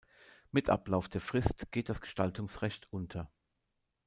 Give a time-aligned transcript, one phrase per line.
[0.49, 3.31] Mit Ablauf der Frist geht das Gestaltungsrecht unter.